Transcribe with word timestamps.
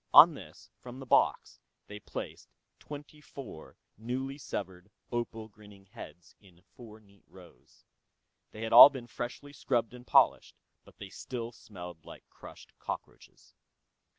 On 0.15 0.33
this, 0.33 0.71
from 0.79 0.97
the 0.99 1.05
box, 1.05 1.59
they 1.85 1.99
placed 1.99 2.49
twenty 2.79 3.21
four 3.21 3.77
newly 3.99 4.39
severed 4.39 4.89
opal 5.11 5.47
grinning 5.47 5.85
heads, 5.85 6.33
in 6.39 6.63
four 6.73 6.99
neat 6.99 7.23
rows. 7.27 7.85
They 8.49 8.63
had 8.63 8.73
all 8.73 8.89
been 8.89 9.05
freshly 9.05 9.53
scrubbed 9.53 9.93
and 9.93 10.07
polished, 10.07 10.55
but 10.85 10.97
they 10.97 11.09
still 11.09 11.51
smelled 11.51 12.03
like 12.03 12.27
crushed 12.31 12.73
cockroaches. 12.79 13.53